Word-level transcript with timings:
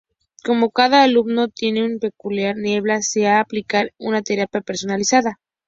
Como 0.43 0.71
cada 0.71 1.03
alumno 1.03 1.47
tiene 1.49 1.87
su 1.93 1.99
peculiar 1.99 2.55
niebla, 2.57 3.03
se 3.03 3.27
ha 3.27 3.33
de 3.33 3.39
aplicar 3.41 3.93
una 3.99 4.23
terapia 4.23 4.61
personalizada. 4.61 5.39